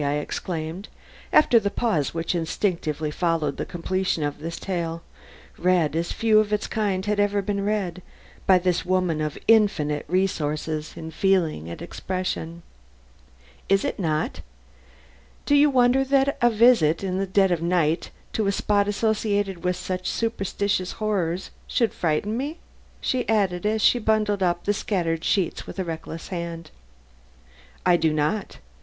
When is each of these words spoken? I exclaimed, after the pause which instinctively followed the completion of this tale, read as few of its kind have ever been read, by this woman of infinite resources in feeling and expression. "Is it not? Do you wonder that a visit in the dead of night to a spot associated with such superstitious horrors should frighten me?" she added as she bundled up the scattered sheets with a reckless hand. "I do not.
I 0.03 0.13
exclaimed, 0.13 0.89
after 1.31 1.59
the 1.59 1.69
pause 1.69 2.11
which 2.11 2.33
instinctively 2.33 3.11
followed 3.11 3.57
the 3.57 3.67
completion 3.67 4.23
of 4.23 4.39
this 4.39 4.57
tale, 4.57 5.03
read 5.59 5.95
as 5.95 6.11
few 6.11 6.39
of 6.39 6.51
its 6.51 6.65
kind 6.65 7.05
have 7.05 7.19
ever 7.19 7.43
been 7.43 7.63
read, 7.63 8.01
by 8.47 8.57
this 8.57 8.83
woman 8.83 9.21
of 9.21 9.37
infinite 9.47 10.05
resources 10.07 10.93
in 10.97 11.11
feeling 11.11 11.69
and 11.69 11.83
expression. 11.83 12.63
"Is 13.69 13.85
it 13.85 13.99
not? 13.99 14.41
Do 15.45 15.53
you 15.53 15.69
wonder 15.69 16.03
that 16.03 16.35
a 16.41 16.49
visit 16.49 17.03
in 17.03 17.19
the 17.19 17.27
dead 17.27 17.51
of 17.51 17.61
night 17.61 18.09
to 18.33 18.47
a 18.47 18.51
spot 18.51 18.87
associated 18.87 19.63
with 19.63 19.75
such 19.75 20.09
superstitious 20.09 20.93
horrors 20.93 21.51
should 21.67 21.93
frighten 21.93 22.35
me?" 22.35 22.57
she 23.01 23.29
added 23.29 23.67
as 23.67 23.83
she 23.83 23.99
bundled 23.99 24.41
up 24.41 24.63
the 24.63 24.73
scattered 24.73 25.23
sheets 25.23 25.67
with 25.67 25.77
a 25.77 25.83
reckless 25.83 26.29
hand. 26.29 26.71
"I 27.85 27.97
do 27.97 28.11
not. 28.11 28.57